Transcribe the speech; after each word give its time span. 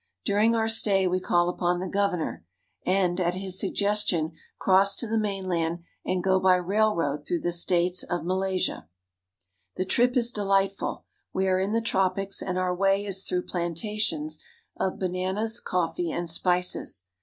During 0.25 0.55
our 0.55 0.67
stay 0.67 1.07
we 1.07 1.19
call 1.19 1.47
upon 1.47 1.79
the 1.79 1.87
governor, 1.87 2.43
and 2.87 3.19
at 3.19 3.35
his 3.35 3.59
suggestion 3.59 4.31
cross 4.57 4.95
to 4.95 5.05
the 5.05 5.19
mainland 5.19 5.83
and 6.03 6.23
go 6.23 6.39
by 6.39 6.55
railroad 6.55 7.23
through 7.23 7.41
the 7.41 7.51
states 7.51 8.01
of 8.01 8.25
Malaysia. 8.25 8.87
The 9.75 9.85
trip 9.85 10.17
is 10.17 10.31
delightful. 10.31 11.05
We 11.33 11.47
are 11.47 11.59
in 11.59 11.71
the 11.71 11.81
tropics, 11.81 12.41
and 12.41 12.57
our 12.57 12.73
way 12.73 13.05
is 13.05 13.23
through 13.23 13.43
plantations 13.43 14.39
of 14.75 14.97
bananas, 14.97 15.59
coffee, 15.59 16.11
and 16.11 16.27
spices. 16.27 17.05